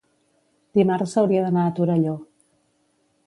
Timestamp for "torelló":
1.81-2.17